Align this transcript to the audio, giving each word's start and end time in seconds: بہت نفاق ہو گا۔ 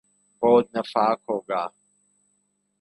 بہت 0.41 0.65
نفاق 0.75 1.19
ہو 1.29 1.37
گا۔ 1.39 1.63